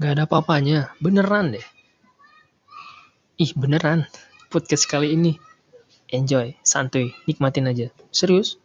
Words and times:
Gak 0.00 0.16
ada 0.16 0.24
apa-apanya, 0.24 0.96
beneran 0.96 1.52
deh. 1.52 1.66
Ih 3.36 3.52
beneran, 3.52 4.08
podcast 4.48 4.88
kali 4.88 5.12
ini. 5.12 5.36
Enjoy, 6.08 6.56
santuy, 6.64 7.12
nikmatin 7.28 7.68
aja. 7.68 7.92
Serius. 8.08 8.56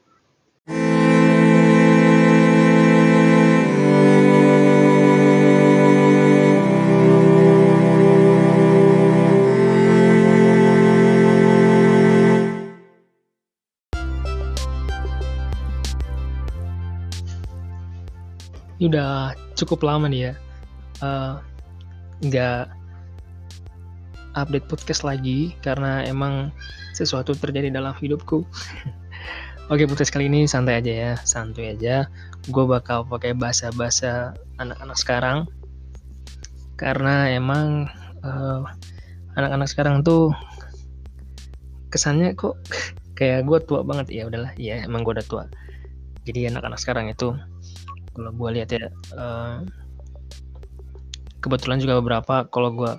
Ini 18.79 18.87
udah 18.87 19.35
cukup 19.59 19.83
lama 19.83 20.07
nih 20.07 20.31
ya. 20.31 20.44
Uh, 21.03 21.39
nggak 22.23 22.71
update 24.35 24.67
podcast 24.67 25.07
lagi 25.07 25.55
karena 25.63 26.03
emang 26.03 26.51
sesuatu 26.95 27.35
terjadi 27.35 27.71
dalam 27.71 27.95
hidupku. 27.95 28.43
Oke, 29.73 29.89
podcast 29.89 30.13
kali 30.13 30.29
ini 30.29 30.45
santai 30.45 30.77
aja 30.77 30.93
ya, 30.93 31.11
santuy 31.25 31.73
aja. 31.73 32.05
Gue 32.53 32.69
bakal 32.69 33.01
pakai 33.09 33.33
bahasa-bahasa 33.33 34.37
anak-anak 34.61 34.97
sekarang 34.99 35.49
karena 36.75 37.31
emang 37.31 37.87
uh, 38.21 38.61
anak-anak 39.39 39.67
sekarang 39.71 40.03
tuh 40.03 40.35
kesannya 41.91 42.35
kok 42.35 42.59
kayak 43.17 43.47
gue 43.47 43.57
tua 43.63 43.81
banget 43.87 44.11
ya 44.11 44.27
udahlah 44.27 44.51
ya 44.59 44.83
emang 44.83 45.07
gue 45.07 45.15
udah 45.15 45.27
tua 45.27 45.43
jadi 46.27 46.51
anak-anak 46.51 46.79
sekarang 46.79 47.07
itu 47.07 47.31
kalau 48.11 48.31
gue 48.35 48.49
lihat 48.59 48.69
ya 48.75 48.91
uh, 49.15 49.63
kebetulan 51.45 51.77
juga 51.77 52.01
beberapa 52.01 52.49
kalau 52.49 52.73
gue 52.73 52.93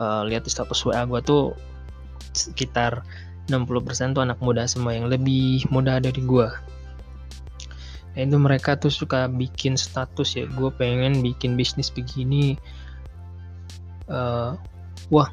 uh, 0.00 0.22
lihat 0.24 0.48
di 0.48 0.50
status 0.50 0.80
WA 0.88 1.04
gue 1.04 1.20
tuh 1.20 1.52
sekitar 2.32 3.04
60% 3.52 4.16
tuh 4.16 4.24
anak 4.24 4.40
muda 4.40 4.64
semua 4.64 4.96
yang 4.96 5.12
lebih 5.12 5.68
muda 5.68 6.00
dari 6.00 6.24
gue 6.24 6.48
nah 8.16 8.24
itu 8.24 8.40
mereka 8.40 8.80
tuh 8.80 8.88
suka 8.88 9.28
bikin 9.28 9.76
status 9.76 10.40
ya 10.40 10.48
gue 10.48 10.72
pengen 10.72 11.20
bikin 11.20 11.52
bisnis 11.52 11.92
begini. 11.92 12.56
Uh, 14.08 14.56
wah 15.12 15.28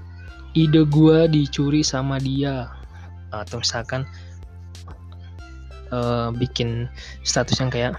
ide 0.51 0.83
gue 0.83 1.31
dicuri 1.31 1.79
sama 1.79 2.19
dia. 2.19 2.67
Atau 3.31 3.63
misalkan 3.63 4.03
uh, 5.95 6.35
bikin 6.35 6.91
status 7.23 7.55
yang 7.63 7.71
kayak 7.71 7.95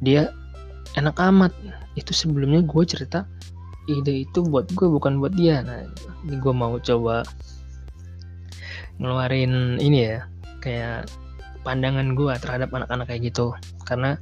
dia 0.00 0.32
enak 0.96 1.16
amat. 1.20 1.52
Itu 1.94 2.16
sebelumnya 2.16 2.64
gue 2.64 2.82
cerita 2.88 3.28
ide 3.86 4.26
itu 4.26 4.42
buat 4.42 4.66
gue 4.74 4.88
bukan 4.90 5.22
buat 5.22 5.36
dia. 5.36 5.62
Nah 5.62 5.86
ini 6.26 6.36
gue 6.42 6.54
mau 6.56 6.74
coba 6.82 7.22
ngeluarin 8.98 9.78
ini 9.78 10.10
ya 10.10 10.26
kayak 10.64 11.06
pandangan 11.62 12.16
gue 12.18 12.32
terhadap 12.42 12.72
anak-anak 12.74 13.06
kayak 13.06 13.30
gitu. 13.30 13.54
Karena 13.86 14.18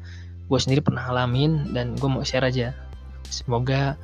gue 0.50 0.58
sendiri 0.60 0.84
pernah 0.84 1.08
alamin 1.08 1.72
dan 1.72 1.96
gue 1.96 2.08
mau 2.10 2.20
share 2.20 2.44
aja. 2.44 2.76
Semoga 3.32 3.96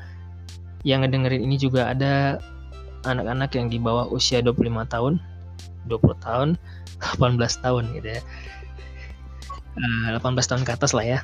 yang 0.86 1.04
ngedengerin 1.04 1.44
ini 1.44 1.60
juga 1.60 1.92
ada 1.92 2.40
anak-anak 3.04 3.52
yang 3.52 3.68
di 3.68 3.76
bawah 3.76 4.08
usia 4.08 4.40
25 4.40 4.64
tahun 4.88 5.20
20 5.88 6.24
tahun 6.24 6.48
18 7.20 7.64
tahun 7.64 7.84
gitu 8.00 8.08
ya. 8.16 8.22
18 10.16 10.20
eh, 10.24 10.46
tahun 10.48 10.62
ke 10.64 10.72
atas 10.72 10.92
lah 10.96 11.04
ya 11.04 11.20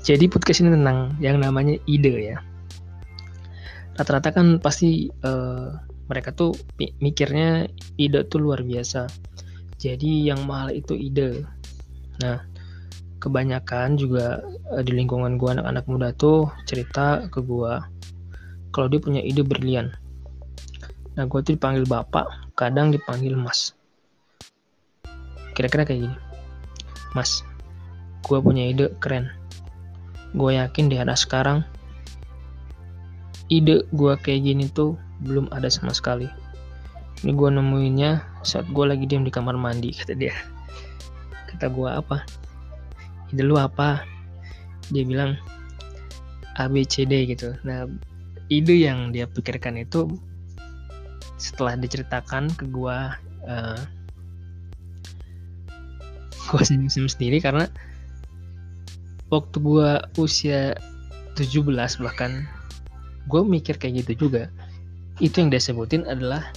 jadi 0.00 0.32
podcast 0.32 0.64
ini 0.64 0.72
tentang 0.72 1.12
yang 1.20 1.44
namanya 1.44 1.76
ide 1.84 2.32
ya. 2.32 2.38
Rata-rata 4.00 4.32
kan 4.32 4.56
pasti 4.56 5.12
uh, 5.12 5.76
mereka 6.08 6.32
tuh 6.32 6.56
mikirnya 7.04 7.68
ide 8.00 8.24
tuh 8.32 8.40
luar 8.40 8.64
biasa. 8.64 9.04
Jadi 9.76 10.24
yang 10.24 10.48
mahal 10.48 10.72
itu 10.72 10.96
ide. 10.96 11.44
Nah, 12.24 12.40
kebanyakan 13.20 14.00
juga 14.00 14.40
uh, 14.72 14.80
di 14.80 14.96
lingkungan 14.96 15.36
gua 15.36 15.60
anak-anak 15.60 15.84
muda 15.84 16.08
tuh 16.16 16.48
cerita 16.64 17.28
ke 17.28 17.44
gua 17.44 17.84
kalau 18.72 18.88
dia 18.88 19.00
punya 19.04 19.20
ide 19.20 19.44
berlian. 19.44 19.92
Nah, 21.20 21.28
gua 21.28 21.44
tuh 21.44 21.60
dipanggil 21.60 21.84
bapak, 21.84 22.56
kadang 22.56 22.88
dipanggil 22.88 23.36
mas. 23.36 23.76
Kira-kira 25.52 25.84
kayak 25.84 26.08
gini. 26.08 26.16
Mas, 27.12 27.44
gua 28.24 28.40
punya 28.40 28.64
ide 28.64 28.96
keren 28.96 29.39
gue 30.34 30.50
yakin 30.54 30.86
di 30.90 30.96
era 30.98 31.14
sekarang 31.18 31.66
ide 33.50 33.82
gue 33.90 34.12
kayak 34.22 34.46
gini 34.46 34.70
tuh 34.70 34.94
belum 35.26 35.50
ada 35.50 35.66
sama 35.66 35.90
sekali. 35.90 36.30
Ini 37.20 37.36
gue 37.36 37.48
nemuinnya 37.52 38.24
saat 38.46 38.64
gue 38.70 38.84
lagi 38.86 39.04
diam 39.04 39.26
di 39.26 39.34
kamar 39.34 39.58
mandi 39.58 39.92
kata 39.98 40.14
dia. 40.16 40.32
Kata 41.50 41.66
gue 41.68 41.88
apa? 41.90 42.22
Ide 43.34 43.42
lu 43.44 43.58
apa? 43.58 44.06
Dia 44.94 45.02
bilang 45.04 45.36
A 46.56 46.70
B 46.70 46.86
C 46.86 47.04
D 47.04 47.26
gitu. 47.26 47.58
Nah 47.66 47.90
ide 48.48 48.74
yang 48.74 49.10
dia 49.10 49.26
pikirkan 49.26 49.78
itu 49.82 50.06
setelah 51.40 51.74
diceritakan 51.74 52.52
ke 52.54 52.68
gue 52.68 52.98
uh, 53.48 53.80
gue 56.50 56.62
senyum-senyum 56.66 57.08
sendiri 57.08 57.38
karena 57.38 57.70
waktu 59.30 59.56
gue 59.62 59.90
usia 60.18 60.74
17 61.38 61.64
bahkan 62.02 62.44
gue 63.30 63.40
mikir 63.46 63.78
kayak 63.78 64.04
gitu 64.04 64.26
juga. 64.26 64.50
Itu 65.22 65.40
yang 65.40 65.48
dia 65.54 65.62
sebutin 65.62 66.04
adalah 66.04 66.50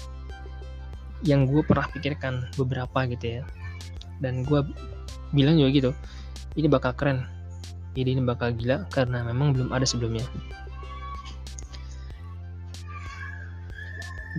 yang 1.23 1.47
gue 1.47 1.61
pernah 1.63 1.87
pikirkan 1.93 2.49
beberapa 2.57 3.05
gitu 3.07 3.39
ya. 3.39 3.41
Dan 4.19 4.43
gue 4.43 4.65
bilang 5.31 5.55
juga 5.57 5.69
gitu 5.71 5.91
ini 6.57 6.67
bakal 6.69 6.93
keren. 6.97 7.29
Ide 7.93 8.17
ini 8.17 8.25
bakal 8.25 8.57
gila 8.57 8.89
karena 8.89 9.21
memang 9.21 9.53
belum 9.53 9.69
ada 9.69 9.85
sebelumnya. 9.85 10.25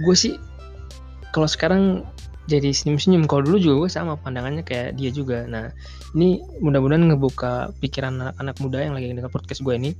Gue 0.02 0.14
sih 0.18 0.34
kalau 1.30 1.46
sekarang 1.46 2.02
jadi 2.44 2.76
senyum-senyum. 2.76 3.24
Kalau 3.24 3.42
dulu 3.44 3.56
juga 3.56 3.74
gue 3.86 3.90
sama 3.90 4.20
pandangannya 4.20 4.64
kayak 4.64 5.00
dia 5.00 5.08
juga. 5.08 5.48
Nah 5.48 5.72
ini 6.12 6.44
mudah-mudahan 6.60 7.08
ngebuka 7.08 7.72
pikiran 7.80 8.20
anak-anak 8.20 8.56
muda 8.60 8.78
yang 8.84 8.94
lagi 8.96 9.06
dengar 9.12 9.32
podcast 9.32 9.64
gue 9.64 9.74
ini. 9.76 9.90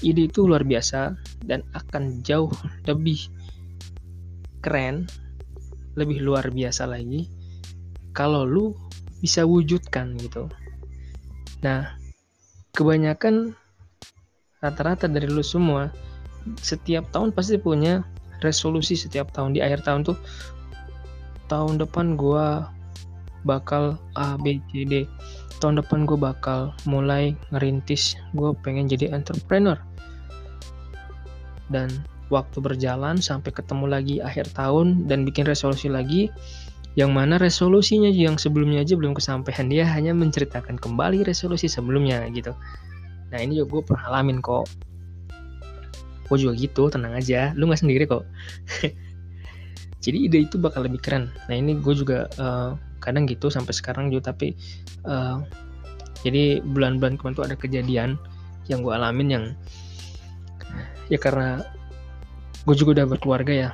Ide 0.00 0.32
itu 0.32 0.48
luar 0.48 0.64
biasa 0.66 1.14
dan 1.44 1.62
akan 1.76 2.24
jauh 2.24 2.50
lebih 2.88 3.30
keren 4.64 5.08
lebih 5.94 6.22
luar 6.22 6.48
biasa 6.52 6.86
lagi 6.88 7.28
kalau 8.16 8.48
lu 8.48 8.72
bisa 9.20 9.44
wujudkan 9.44 10.16
gitu. 10.18 10.48
Nah 11.60 11.94
kebanyakan 12.74 13.54
rata-rata 14.64 15.06
dari 15.06 15.28
lu 15.28 15.44
semua 15.44 15.92
setiap 16.58 17.06
tahun 17.12 17.36
pasti 17.36 17.60
punya 17.60 18.02
resolusi 18.40 18.96
setiap 18.96 19.30
tahun. 19.30 19.54
Di 19.54 19.60
akhir 19.60 19.84
tahun 19.84 20.08
tuh 20.08 20.16
tahun 21.50 21.82
depan 21.82 22.14
gue 22.14 22.46
bakal 23.42 23.98
A 24.14 24.38
B 24.38 24.62
C 24.70 24.86
D. 24.86 25.04
Tahun 25.60 25.76
depan 25.76 26.08
gue 26.08 26.16
bakal 26.16 26.72
mulai 26.88 27.36
ngerintis. 27.52 28.16
Gue 28.32 28.54
pengen 28.62 28.88
jadi 28.88 29.12
entrepreneur. 29.12 29.76
Dan 31.68 31.90
waktu 32.30 32.62
berjalan 32.62 33.18
sampai 33.18 33.50
ketemu 33.50 33.84
lagi 33.90 34.16
akhir 34.22 34.54
tahun 34.54 35.10
dan 35.10 35.26
bikin 35.26 35.44
resolusi 35.44 35.90
lagi 35.90 36.30
yang 36.98 37.14
mana 37.14 37.38
resolusinya 37.38 38.10
yang 38.10 38.38
sebelumnya 38.38 38.86
aja 38.86 38.94
belum 38.96 39.12
kesampaian. 39.12 39.66
Dia 39.68 39.84
hanya 39.84 40.14
menceritakan 40.14 40.78
kembali 40.78 41.26
resolusi 41.26 41.66
sebelumnya 41.68 42.24
gitu. 42.32 42.54
Nah 43.30 43.38
ini 43.38 43.60
juga 43.60 43.78
gue 43.78 43.82
pernah 43.92 44.14
alamin 44.14 44.40
kok. 44.40 44.70
Gue 46.30 46.38
juga 46.38 46.54
gitu 46.56 46.88
tenang 46.88 47.14
aja. 47.14 47.52
Lu 47.58 47.68
nggak 47.68 47.82
sendiri 47.84 48.06
kok 48.06 48.24
jadi 50.00 50.16
ide 50.16 50.38
itu 50.48 50.56
bakal 50.56 50.88
lebih 50.88 51.00
keren. 51.04 51.28
Nah 51.46 51.54
ini 51.54 51.76
gue 51.76 51.94
juga 51.94 52.26
uh, 52.40 52.74
kadang 53.04 53.28
gitu 53.28 53.52
sampai 53.52 53.72
sekarang 53.76 54.08
juga 54.08 54.32
tapi 54.32 54.56
uh, 55.04 55.44
jadi 56.24 56.60
bulan-bulan 56.64 57.16
kemarin 57.20 57.36
tuh 57.36 57.46
ada 57.48 57.56
kejadian 57.56 58.16
yang 58.68 58.80
gue 58.84 58.92
alamin 58.92 59.28
yang 59.28 59.44
ya 61.12 61.16
karena 61.20 61.64
gue 62.64 62.76
juga 62.76 63.00
udah 63.00 63.06
berkeluarga 63.12 63.52
ya. 63.52 63.70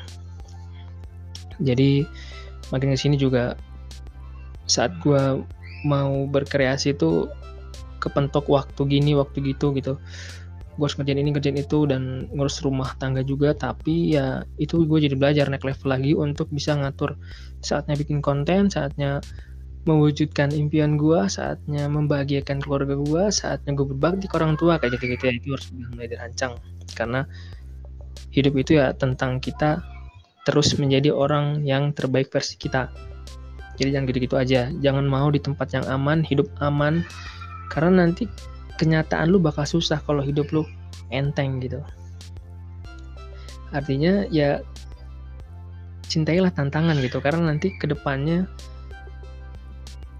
Jadi 1.62 2.04
makin 2.74 2.92
ke 2.92 2.98
sini 2.98 3.16
juga 3.16 3.54
saat 4.66 4.94
gue 4.98 5.46
mau 5.86 6.26
berkreasi 6.26 6.98
tuh 6.98 7.30
kepentok 8.02 8.50
waktu 8.50 8.82
gini 8.86 9.14
waktu 9.14 9.54
gitu 9.54 9.70
gitu 9.74 9.98
gue 10.76 10.84
harus 10.84 10.96
ngerjain 11.00 11.20
ini 11.20 11.32
ngerjain 11.32 11.56
itu 11.56 11.88
dan 11.88 12.28
ngurus 12.36 12.60
rumah 12.60 12.92
tangga 13.00 13.24
juga. 13.24 13.56
Tapi 13.56 14.12
ya 14.12 14.44
itu 14.60 14.84
gue 14.84 14.98
jadi 15.00 15.16
belajar 15.16 15.48
naik 15.48 15.64
level 15.64 15.88
lagi 15.88 16.12
untuk 16.12 16.52
bisa 16.52 16.76
ngatur 16.76 17.16
saatnya 17.64 17.96
bikin 17.96 18.20
konten 18.20 18.68
saatnya 18.68 19.24
mewujudkan 19.88 20.52
impian 20.52 21.00
gue 21.00 21.24
saatnya 21.26 21.88
membahagiakan 21.88 22.60
keluarga 22.60 22.98
gue 22.98 23.24
saatnya 23.32 23.72
gue 23.72 23.86
berbakti 23.88 24.28
ke 24.28 24.34
orang 24.36 24.54
tua. 24.60 24.76
Kayak 24.76 25.00
gitu 25.00 25.16
gitu. 25.16 25.22
Ya 25.26 25.34
itu 25.34 25.48
harus 25.56 25.66
mulai 25.72 26.08
dirancang. 26.12 26.52
Karena 26.92 27.24
hidup 28.36 28.54
itu 28.60 28.76
ya 28.76 28.92
tentang 28.92 29.40
kita 29.40 29.80
terus 30.44 30.76
menjadi 30.78 31.10
orang 31.10 31.64
yang 31.64 31.90
terbaik 31.96 32.28
versi 32.28 32.60
kita. 32.60 32.92
Jadi 33.76 33.88
jangan 33.92 34.06
gitu-gitu 34.08 34.36
aja. 34.36 34.68
Jangan 34.80 35.04
mau 35.08 35.28
di 35.32 35.40
tempat 35.40 35.72
yang 35.72 35.84
aman 35.88 36.20
hidup 36.20 36.48
aman. 36.60 37.04
Karena 37.66 38.04
nanti 38.06 38.28
kenyataan 38.76 39.32
lu 39.32 39.40
bakal 39.40 39.64
susah 39.64 40.00
kalau 40.04 40.20
hidup 40.20 40.48
lu 40.52 40.62
enteng 41.10 41.58
gitu. 41.60 41.80
Artinya 43.72 44.24
ya 44.30 44.62
cintailah 46.06 46.54
tantangan 46.54 46.96
gitu. 47.02 47.18
Karena 47.18 47.50
nanti 47.50 47.74
ke 47.76 47.88
depannya 47.90 48.46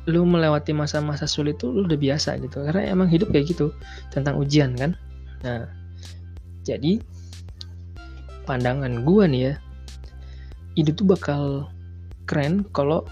lu 0.07 0.23
melewati 0.23 0.71
masa-masa 0.71 1.27
sulit 1.27 1.59
itu 1.59 1.71
lu 1.71 1.87
udah 1.87 1.99
biasa 1.99 2.39
gitu. 2.43 2.63
Karena 2.65 2.91
emang 2.91 3.11
hidup 3.11 3.31
kayak 3.31 3.53
gitu 3.53 3.73
tentang 4.11 4.39
ujian 4.39 4.75
kan. 4.75 4.95
Nah 5.45 5.69
jadi 6.67 6.99
pandangan 8.47 9.03
gua 9.07 9.27
nih 9.27 9.43
ya 9.51 9.55
hidup 10.77 10.95
tuh 10.99 11.07
bakal 11.09 11.43
keren 12.29 12.67
kalau 12.71 13.07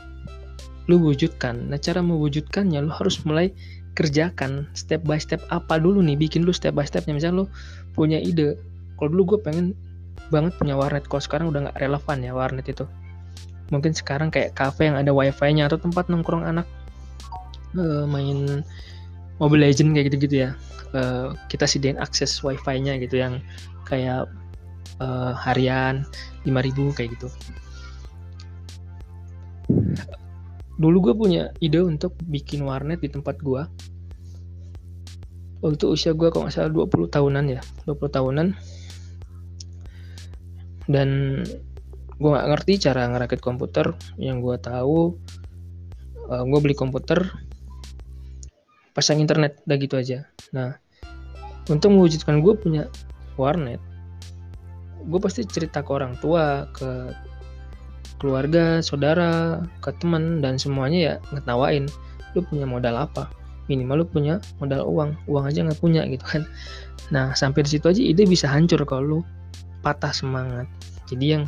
lu 0.86 1.00
wujudkan. 1.00 1.72
Nah 1.72 1.80
cara 1.80 2.04
mewujudkannya 2.04 2.84
lu 2.84 2.92
harus 2.92 3.24
mulai 3.24 3.56
kerjakan 3.94 4.66
step 4.74 5.06
by 5.06 5.16
step 5.18 5.40
apa 5.48 5.78
dulu 5.78 6.02
nih? 6.02 6.18
Bikin 6.18 6.42
lu 6.42 6.52
step 6.52 6.74
by 6.74 6.84
stepnya. 6.86 7.14
Misalnya 7.16 7.44
lu 7.44 7.46
punya 7.94 8.18
ide. 8.20 8.58
Kalau 8.98 9.08
dulu 9.14 9.34
gue 9.34 9.38
pengen 9.46 9.74
banget 10.28 10.54
punya 10.58 10.74
warnet. 10.74 11.06
Kalau 11.06 11.22
sekarang 11.22 11.46
udah 11.50 11.70
nggak 11.70 11.78
relevan 11.80 12.18
ya 12.20 12.32
warnet 12.34 12.66
itu. 12.68 12.84
Mungkin 13.72 13.96
sekarang 13.96 14.28
kayak 14.28 14.54
cafe 14.58 14.92
yang 14.92 15.00
ada 15.00 15.10
wifi-nya 15.14 15.66
atau 15.66 15.80
tempat 15.80 16.12
nongkrong 16.12 16.44
anak 16.44 16.68
uh, 17.80 18.04
main 18.04 18.62
Mobile 19.40 19.66
Legend 19.66 19.96
kayak 19.96 20.12
gitu-gitu 20.12 20.36
ya. 20.46 20.50
Uh, 20.94 21.34
kita 21.50 21.66
sediain 21.66 21.98
akses 21.98 22.38
wifi-nya 22.44 22.94
gitu 23.02 23.18
yang 23.18 23.42
kayak 23.88 24.30
uh, 25.02 25.32
harian 25.34 26.06
5000 26.46 26.96
kayak 26.96 27.10
gitu 27.18 27.28
dulu 30.74 31.10
gue 31.10 31.14
punya 31.14 31.42
ide 31.62 31.78
untuk 31.82 32.18
bikin 32.26 32.66
warnet 32.66 32.98
di 32.98 33.10
tempat 33.10 33.38
gue 33.38 33.62
waktu 35.64 35.84
usia 35.88 36.12
gue 36.12 36.28
kalau 36.28 36.44
nggak 36.44 36.54
salah 36.60 36.72
20 36.72 37.08
tahunan 37.08 37.44
ya 37.48 37.60
20 37.88 37.96
tahunan. 38.12 38.48
Dan 40.84 41.40
gue 42.20 42.28
nggak 42.28 42.48
ngerti 42.52 42.72
cara 42.84 43.08
ngerakit 43.08 43.40
komputer. 43.40 43.96
Yang 44.20 44.36
gue 44.44 44.56
tahu 44.60 44.98
uh, 46.28 46.44
gue 46.44 46.60
beli 46.60 46.76
komputer 46.76 47.32
pasang 48.92 49.24
internet 49.24 49.64
udah 49.64 49.76
gitu 49.80 49.96
aja. 49.96 50.28
Nah 50.52 50.76
untuk 51.72 51.96
mewujudkan 51.96 52.44
gue 52.44 52.54
punya 52.60 52.84
warnet 53.40 53.80
gue 55.04 55.20
pasti 55.20 55.44
cerita 55.44 55.84
ke 55.84 55.90
orang 55.92 56.16
tua 56.16 56.68
ke 56.72 57.12
keluarga 58.18 58.80
saudara 58.80 59.62
ke 59.82 59.90
teman 59.98 60.40
dan 60.40 60.56
semuanya 60.56 60.98
ya 60.98 61.14
ngetawain 61.34 61.90
lu 62.34 62.40
punya 62.46 62.66
modal 62.66 62.94
apa? 62.98 63.30
Minimal 63.70 64.04
lu 64.04 64.06
punya 64.06 64.34
modal 64.60 64.84
uang 64.84 65.16
uang 65.30 65.44
aja 65.48 65.64
nggak 65.64 65.80
punya 65.80 66.04
gitu 66.10 66.24
kan. 66.24 66.42
Nah 67.10 67.32
sampai 67.32 67.64
di 67.64 67.78
situ 67.78 67.86
aja 67.88 68.02
ide 68.02 68.26
bisa 68.28 68.50
hancur 68.50 68.82
kalau 68.84 69.02
lu 69.02 69.18
patah 69.80 70.12
semangat. 70.12 70.66
Jadi 71.08 71.24
yang 71.38 71.44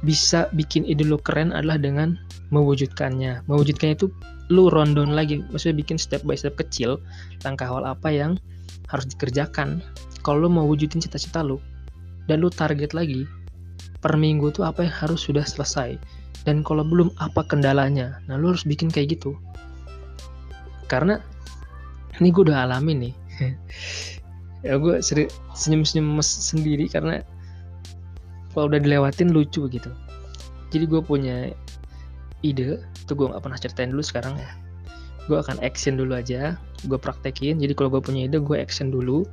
bisa 0.00 0.48
bikin 0.56 0.88
ide 0.88 1.04
lu 1.04 1.20
keren 1.20 1.52
adalah 1.52 1.76
dengan 1.76 2.16
mewujudkannya. 2.50 3.46
Mewujudkannya 3.46 3.94
itu 3.94 4.08
lu 4.50 4.66
rundown 4.66 5.14
lagi 5.14 5.46
maksudnya 5.54 5.78
bikin 5.78 5.94
step 5.94 6.26
by 6.26 6.34
step 6.34 6.58
kecil 6.58 6.98
langkah 7.46 7.70
awal 7.70 7.86
apa 7.86 8.10
yang 8.10 8.34
harus 8.90 9.06
dikerjakan. 9.06 9.78
Kalau 10.26 10.46
lu 10.46 10.50
mau 10.50 10.66
wujudin 10.66 11.00
cita-cita 11.00 11.40
lu 11.40 11.62
dan 12.26 12.42
lu 12.42 12.50
target 12.50 12.92
lagi 12.92 13.24
per 14.00 14.16
minggu 14.16 14.48
tuh 14.52 14.64
apa 14.64 14.88
yang 14.88 14.94
harus 14.96 15.28
sudah 15.28 15.44
selesai. 15.44 16.00
Dan 16.48 16.64
kalau 16.64 16.84
belum 16.84 17.12
apa 17.20 17.44
kendalanya? 17.44 18.20
Nah 18.24 18.40
lu 18.40 18.52
harus 18.52 18.64
bikin 18.64 18.88
kayak 18.88 19.20
gitu. 19.20 19.36
Karena 20.88 21.20
ini 22.16 22.32
gue 22.32 22.42
udah 22.48 22.68
alami 22.68 22.92
nih. 23.08 23.14
Ya 24.60 24.76
gue 24.76 25.00
senyum-senyum 25.56 26.20
sendiri 26.20 26.84
karena 26.92 27.24
kalau 28.52 28.68
udah 28.68 28.76
dilewatin 28.76 29.32
lucu 29.32 29.64
gitu. 29.72 29.88
Jadi 30.68 30.84
gue 30.84 31.00
punya 31.00 31.48
ide 32.44 32.76
itu 32.76 33.12
gue 33.16 33.24
nggak 33.24 33.40
pernah 33.40 33.56
ceritain 33.56 33.88
dulu 33.88 34.04
sekarang 34.04 34.36
ya. 34.36 34.52
Gue 35.32 35.40
akan 35.40 35.64
action 35.64 35.96
dulu 35.96 36.12
aja 36.12 36.60
gue 36.84 36.98
praktekin. 37.00 37.56
Jadi 37.56 37.72
kalau 37.72 37.88
gue 37.88 38.04
punya 38.04 38.28
ide 38.28 38.36
gue 38.36 38.56
action 38.60 38.92
dulu. 38.92 39.24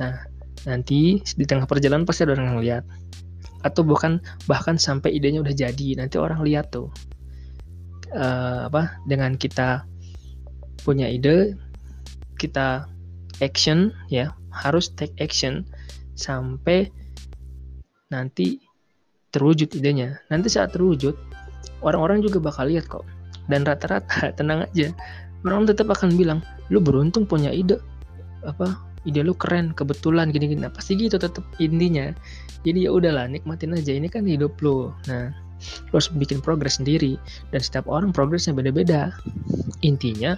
Nah 0.00 0.24
nanti 0.64 1.20
di 1.20 1.44
tengah 1.44 1.68
perjalanan 1.68 2.08
pasti 2.08 2.24
ada 2.24 2.32
orang 2.40 2.56
yang 2.56 2.60
lihat 2.64 2.84
atau 3.66 3.82
bukan 3.82 4.22
bahkan 4.46 4.78
sampai 4.78 5.18
idenya 5.18 5.42
udah 5.42 5.54
jadi. 5.54 5.98
Nanti 5.98 6.16
orang 6.22 6.46
lihat 6.46 6.70
tuh. 6.70 6.94
Uh, 8.14 8.70
apa 8.70 9.02
dengan 9.10 9.34
kita 9.34 9.82
punya 10.86 11.10
ide 11.10 11.58
kita 12.38 12.86
action 13.42 13.90
ya. 14.06 14.30
Harus 14.54 14.94
take 14.94 15.12
action 15.18 15.66
sampai 16.14 16.88
nanti 18.08 18.62
terwujud 19.34 19.74
idenya. 19.74 20.22
Nanti 20.30 20.46
saat 20.46 20.72
terwujud 20.72 21.18
orang-orang 21.82 22.22
juga 22.22 22.38
bakal 22.38 22.70
lihat 22.70 22.86
kok. 22.86 23.04
Dan 23.50 23.66
rata-rata 23.66 24.30
tenang 24.38 24.70
aja. 24.70 24.94
Orang 25.42 25.66
tetap 25.66 25.90
akan 25.90 26.14
bilang 26.14 26.40
lu 26.70 26.78
beruntung 26.78 27.26
punya 27.26 27.50
ide. 27.50 27.82
Apa 28.46 28.85
ide 29.06 29.22
lu 29.22 29.32
keren 29.38 29.70
kebetulan 29.72 30.34
gini-gini. 30.34 30.66
Nah, 30.66 30.74
pasti 30.74 30.98
gitu 30.98 31.16
tetap 31.16 31.46
intinya. 31.62 32.10
Jadi 32.66 32.84
ya 32.84 32.90
udahlah 32.90 33.30
nikmatin 33.30 33.78
aja. 33.78 33.94
Ini 33.94 34.10
kan 34.10 34.26
hidup 34.26 34.58
lu. 34.58 34.90
Nah 35.06 35.30
lu 35.88 35.94
harus 35.94 36.10
bikin 36.10 36.42
progres 36.42 36.82
sendiri. 36.82 37.14
Dan 37.54 37.62
setiap 37.62 37.86
orang 37.86 38.10
progresnya 38.10 38.52
beda-beda. 38.52 39.14
Intinya 39.86 40.34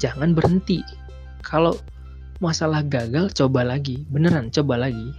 jangan 0.00 0.32
berhenti. 0.32 0.80
Kalau 1.44 1.76
masalah 2.40 2.80
gagal 2.80 3.36
coba 3.36 3.68
lagi. 3.68 4.08
Beneran 4.08 4.48
coba 4.48 4.88
lagi. 4.88 5.12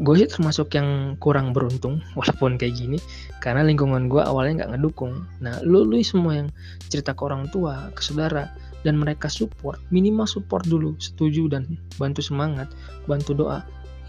Gue 0.00 0.16
sih 0.16 0.32
termasuk 0.32 0.72
yang 0.72 1.20
kurang 1.20 1.52
beruntung 1.52 2.00
walaupun 2.18 2.56
kayak 2.56 2.80
gini. 2.80 2.98
Karena 3.44 3.60
lingkungan 3.60 4.08
gue 4.08 4.24
awalnya 4.24 4.64
nggak 4.64 4.80
ngedukung. 4.80 5.28
Nah 5.44 5.60
lu 5.60 5.84
lu 5.84 6.00
semua 6.00 6.40
yang 6.40 6.48
cerita 6.88 7.12
ke 7.12 7.20
orang 7.20 7.52
tua 7.52 7.92
ke 7.92 8.00
saudara 8.00 8.48
dan 8.80 8.96
mereka 8.96 9.28
support 9.28 9.76
minimal 9.92 10.24
support 10.24 10.64
dulu 10.64 10.96
setuju 10.96 11.48
dan 11.52 11.76
bantu 12.00 12.24
semangat 12.24 12.68
bantu 13.04 13.36
doa. 13.36 13.60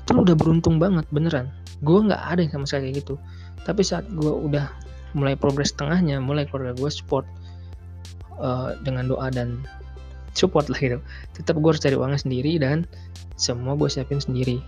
Itu 0.01 0.23
udah 0.23 0.35
beruntung 0.35 0.79
banget 0.81 1.05
beneran. 1.11 1.51
Gue 1.83 2.01
nggak 2.03 2.21
ada 2.21 2.39
yang 2.41 2.51
sama 2.61 2.65
sekali 2.67 2.91
kayak 2.91 2.97
gitu. 3.03 3.15
Tapi 3.67 3.81
saat 3.85 4.07
gue 4.09 4.31
udah 4.31 4.71
mulai 5.11 5.35
progres 5.35 5.75
tengahnya 5.75 6.23
mulai 6.23 6.47
keluarga 6.47 6.71
gue 6.79 6.87
support 6.87 7.27
uh, 8.39 8.73
dengan 8.87 9.11
doa 9.11 9.27
dan 9.27 9.61
support 10.33 10.71
lah 10.71 10.79
gitu. 10.79 10.99
Tetap 11.35 11.59
gue 11.59 11.69
harus 11.69 11.83
cari 11.83 11.95
uangnya 11.99 12.19
sendiri 12.23 12.55
dan 12.57 12.87
semua 13.35 13.75
gue 13.75 13.87
siapin 13.91 14.19
sendiri. 14.23 14.63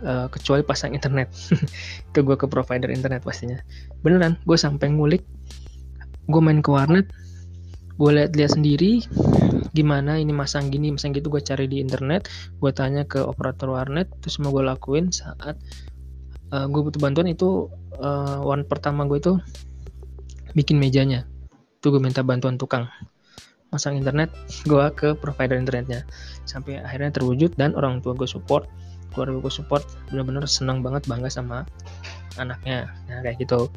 Uh, 0.00 0.32
kecuali 0.32 0.64
pasang 0.64 0.96
internet. 0.96 1.28
Ke 2.16 2.24
gue 2.24 2.32
ke 2.32 2.48
provider 2.48 2.88
internet 2.88 3.20
pastinya. 3.20 3.60
Beneran 4.00 4.40
gue 4.48 4.56
sampai 4.56 4.88
ngulik 4.96 5.20
gue 6.30 6.40
main 6.40 6.62
ke 6.62 6.70
warnet 6.70 7.10
gue 8.00 8.10
lihat-lihat 8.16 8.56
sendiri 8.56 9.04
gimana 9.76 10.16
ini 10.16 10.32
masang 10.32 10.72
gini 10.72 10.88
masang 10.96 11.12
gitu 11.12 11.28
gue 11.28 11.44
cari 11.44 11.68
di 11.68 11.84
internet 11.84 12.32
gue 12.56 12.72
tanya 12.72 13.04
ke 13.04 13.20
operator 13.20 13.76
warnet 13.76 14.08
terus 14.24 14.40
mau 14.40 14.48
gue 14.50 14.64
lakuin 14.64 15.12
saat 15.12 15.60
uh, 16.50 16.64
eh, 16.64 16.66
gue 16.66 16.80
butuh 16.80 17.00
bantuan 17.00 17.28
itu 17.30 17.68
uh, 18.00 18.40
one 18.42 18.66
pertama 18.66 19.06
gue 19.06 19.18
itu 19.18 19.34
bikin 20.54 20.82
mejanya. 20.82 21.26
Tuh 21.80 21.96
gue 21.96 22.02
minta 22.02 22.20
bantuan 22.20 22.58
tukang. 22.58 22.90
Masang 23.70 23.96
internet 23.96 24.34
gue 24.66 24.84
ke 24.98 25.14
provider 25.14 25.56
internetnya. 25.56 26.02
Sampai 26.44 26.82
akhirnya 26.82 27.14
terwujud 27.14 27.54
dan 27.54 27.72
orang 27.78 28.02
tua 28.02 28.18
gue 28.18 28.26
support 28.26 28.66
keluarga 29.10 29.42
gue 29.42 29.50
support 29.50 29.82
bener-bener 30.14 30.46
senang 30.46 30.86
banget 30.86 31.06
bangga 31.10 31.30
sama 31.30 31.66
anaknya. 32.38 32.90
Nah 33.10 33.22
kayak 33.22 33.42
gitu. 33.42 33.70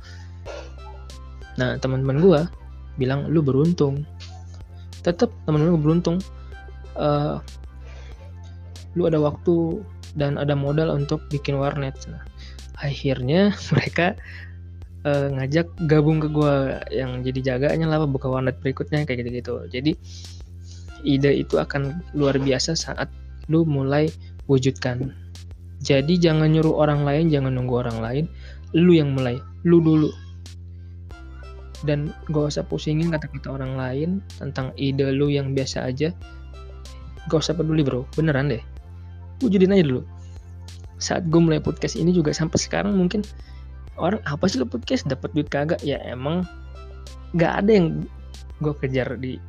Nah 1.58 1.77
teman-teman 1.77 2.18
gue 2.22 2.42
bilang 2.98 3.30
lu 3.30 3.42
beruntung. 3.42 4.06
Tetap 5.04 5.30
teman-teman 5.46 5.76
gue 5.76 5.84
beruntung. 5.84 6.18
Uh, 6.94 7.42
lu 8.94 9.10
ada 9.10 9.18
waktu 9.18 9.82
dan 10.14 10.38
ada 10.38 10.54
modal 10.54 10.94
untuk 10.94 11.26
bikin 11.34 11.58
warnet. 11.58 11.98
Nah, 12.06 12.22
akhirnya 12.78 13.54
mereka 13.74 14.14
uh, 15.08 15.28
ngajak 15.34 15.68
gabung 15.90 16.22
ke 16.22 16.30
gue 16.30 16.54
yang 16.94 17.22
jadi 17.26 17.56
jaganya 17.56 17.90
lah 17.90 18.06
buka 18.06 18.30
warnet 18.30 18.58
berikutnya 18.62 19.04
kayak 19.06 19.26
gitu-gitu. 19.26 19.56
Jadi 19.70 19.92
ide 21.04 21.32
itu 21.36 21.60
akan 21.60 22.00
luar 22.16 22.40
biasa 22.40 22.78
saat 22.78 23.12
lu 23.52 23.68
mulai 23.68 24.08
wujudkan. 24.48 25.12
Jadi 25.84 26.16
jangan 26.16 26.48
nyuruh 26.48 26.80
orang 26.80 27.04
lain, 27.04 27.28
jangan 27.28 27.52
nunggu 27.60 27.76
orang 27.84 28.00
lain. 28.00 28.26
Lu 28.72 28.96
yang 28.96 29.12
mulai, 29.12 29.36
lu 29.68 29.84
dulu. 29.84 30.10
Dan 31.84 32.16
gak 32.32 32.56
usah 32.56 32.63
pusingin 32.63 33.12
kata-kata 33.12 33.52
orang 33.52 33.75
lain 33.75 34.10
tentang 34.40 34.72
ide 34.80 35.12
lu 35.12 35.28
yang 35.28 35.52
biasa 35.52 35.88
aja. 35.92 36.16
Gak 37.28 37.40
usah 37.40 37.56
peduli 37.56 37.84
bro. 37.84 38.08
Beneran 38.16 38.52
deh. 38.52 38.63
Wujudin 39.44 39.75
aja 39.75 39.84
dulu. 39.84 40.02
Saat 41.00 41.28
gue 41.28 41.40
mulai 41.40 41.60
podcast 41.60 42.00
ini 42.00 42.16
juga 42.16 42.32
sampai 42.32 42.56
sekarang 42.60 42.96
mungkin 42.96 43.28
orang 44.00 44.24
apa 44.24 44.48
sih 44.48 44.60
lo 44.60 44.68
podcast? 44.68 45.04
Dapat 45.08 45.36
duit 45.36 45.52
kagak? 45.52 45.84
Ya 45.84 46.00
emang 46.08 46.48
gak 47.36 47.63
ada 47.63 47.72
yang 47.72 48.08
gue 48.63 48.74
kejar 48.80 49.20
di 49.20 49.40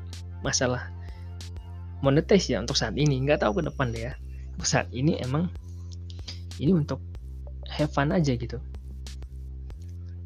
masalah 0.42 0.90
monetize 2.02 2.50
ya 2.50 2.58
untuk 2.58 2.76
saat 2.76 2.98
ini. 2.98 3.22
Nggak 3.22 3.46
tahu 3.46 3.62
ke 3.62 3.70
depan 3.70 3.94
deh 3.94 4.10
ya. 4.10 4.14
Untuk 4.58 4.68
saat 4.68 4.90
ini 4.90 5.16
emang 5.22 5.48
ini 6.58 6.74
untuk 6.74 6.98
have 7.70 7.90
fun 7.90 8.10
aja 8.10 8.34
gitu. 8.34 8.58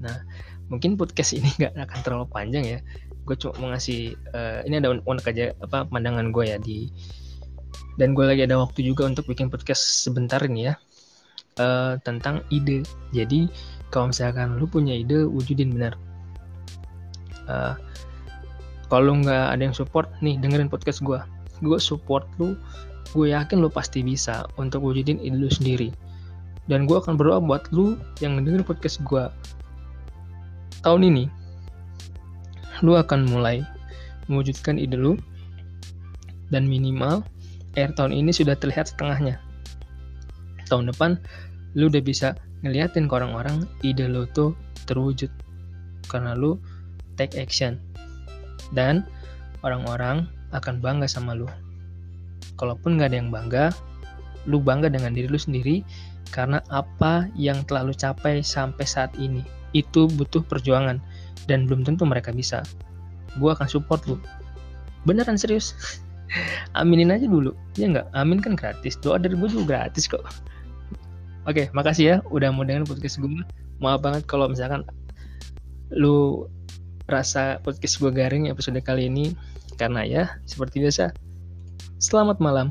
Nah 0.01 0.28
mungkin 0.69 1.01
podcast 1.01 1.37
ini 1.37 1.49
nggak 1.59 1.75
akan 1.77 1.99
terlalu 2.05 2.27
panjang 2.31 2.65
ya. 2.65 2.79
Gue 3.25 3.37
cuma 3.37 3.53
mau 3.61 3.69
ngasih 3.77 4.17
uh, 4.33 4.65
ini 4.65 4.81
ada 4.81 4.97
unek 4.97 5.27
aja 5.29 5.53
apa 5.61 5.85
pandangan 5.89 6.33
gue 6.33 6.45
ya 6.49 6.57
di 6.61 6.89
dan 7.99 8.15
gue 8.15 8.25
lagi 8.25 8.47
ada 8.47 8.57
waktu 8.57 8.87
juga 8.87 9.11
untuk 9.11 9.27
bikin 9.27 9.51
podcast 9.51 9.83
sebentar 10.07 10.39
ini 10.45 10.73
ya. 10.73 10.75
Uh, 11.59 11.99
tentang 12.07 12.47
ide. 12.55 12.87
Jadi 13.11 13.51
kalau 13.91 14.15
misalkan 14.15 14.57
lu 14.57 14.71
punya 14.71 14.95
ide 14.95 15.27
wujudin 15.27 15.75
benar. 15.75 15.99
Uh, 17.49 17.75
kalau 18.89 19.17
nggak 19.19 19.57
ada 19.57 19.63
yang 19.69 19.77
support 19.77 20.09
nih 20.25 20.37
dengerin 20.41 20.69
podcast 20.69 21.01
gue 21.05 21.21
gue 21.65 21.79
support 21.81 22.25
lu 22.39 22.57
gue 23.17 23.33
yakin 23.33 23.65
lu 23.65 23.73
pasti 23.73 24.05
bisa 24.05 24.45
untuk 24.61 24.85
wujudin 24.85 25.19
ide 25.19 25.37
lu 25.37 25.51
sendiri. 25.51 25.91
Dan 26.69 26.85
gue 26.85 27.01
akan 27.01 27.17
berdoa 27.17 27.41
buat 27.41 27.65
lu 27.73 27.97
yang 28.21 28.39
dengerin 28.45 28.63
podcast 28.63 29.01
gue 29.03 29.25
tahun 30.83 31.11
ini 31.11 31.25
lu 32.87 32.95
akan 32.95 33.27
mulai 33.27 33.67
mewujudkan 34.31 34.79
ide 34.79 34.95
lu 34.95 35.19
dan 36.55 36.71
minimal 36.71 37.27
air 37.75 37.91
tahun 37.95 38.15
ini 38.15 38.31
sudah 38.31 38.55
terlihat 38.55 38.95
setengahnya. 38.95 39.43
Tahun 40.71 40.87
depan 40.87 41.19
lu 41.75 41.91
udah 41.91 42.03
bisa 42.03 42.39
ngeliatin 42.63 43.11
ke 43.11 43.13
orang-orang 43.15 43.67
ide 43.83 44.07
lu 44.07 44.25
tuh 44.31 44.55
terwujud 44.87 45.31
karena 46.07 46.39
lu 46.39 46.57
take 47.19 47.35
action 47.37 47.77
dan 48.73 49.03
orang-orang 49.67 50.31
akan 50.55 50.79
bangga 50.79 51.11
sama 51.11 51.35
lu. 51.35 51.49
Kalaupun 52.59 52.99
gak 52.99 53.15
ada 53.15 53.19
yang 53.23 53.31
bangga, 53.31 53.71
lu 54.47 54.63
bangga 54.63 54.91
dengan 54.91 55.15
diri 55.15 55.27
lu 55.31 55.39
sendiri 55.39 55.83
karena 56.31 56.63
apa 56.71 57.27
yang 57.35 57.63
telah 57.67 57.87
lu 57.87 57.95
capai 57.95 58.43
sampai 58.43 58.85
saat 58.87 59.13
ini 59.19 59.58
itu 59.73 60.09
butuh 60.17 60.45
perjuangan 60.47 61.01
dan 61.49 61.65
belum 61.65 61.85
tentu 61.85 62.05
mereka 62.05 62.33
bisa. 62.33 62.65
Gue 63.37 63.53
akan 63.53 63.69
support 63.69 64.05
lu. 64.09 64.17
Beneran 65.05 65.37
serius. 65.37 65.75
Aminin 66.79 67.13
aja 67.13 67.25
dulu. 67.25 67.57
Ya 67.81 67.89
nggak? 67.89 68.09
Amin 68.13 68.41
kan 68.41 68.57
gratis. 68.57 69.01
Doa 69.01 69.17
dari 69.17 69.37
gue 69.37 69.49
juga 69.49 69.77
gratis 69.77 70.09
kok. 70.09 70.25
Oke, 71.49 71.73
makasih 71.73 72.05
ya 72.05 72.17
udah 72.29 72.53
mau 72.53 72.65
dengerin 72.65 72.85
podcast 72.85 73.17
gue. 73.21 73.31
Maaf 73.81 74.05
banget 74.05 74.29
kalau 74.29 74.53
misalkan 74.53 74.85
lu 75.89 76.45
rasa 77.09 77.57
podcast 77.65 77.97
gue 77.97 78.13
garing 78.13 78.53
episode 78.53 78.77
kali 78.85 79.09
ini 79.09 79.33
karena 79.81 80.05
ya 80.05 80.25
seperti 80.45 80.85
biasa. 80.85 81.09
Selamat 81.97 82.37
malam. 82.39 82.71